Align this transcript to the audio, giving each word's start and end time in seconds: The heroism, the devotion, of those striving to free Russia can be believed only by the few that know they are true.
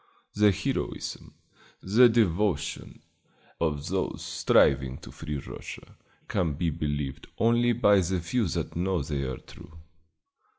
The 0.33 0.51
heroism, 0.51 1.35
the 1.83 2.09
devotion, 2.09 3.03
of 3.59 3.87
those 3.89 4.23
striving 4.23 4.97
to 4.97 5.11
free 5.11 5.37
Russia 5.37 5.95
can 6.27 6.53
be 6.53 6.71
believed 6.71 7.27
only 7.37 7.71
by 7.73 7.99
the 7.99 8.19
few 8.19 8.47
that 8.47 8.75
know 8.75 9.03
they 9.03 9.21
are 9.21 9.37
true. 9.37 9.77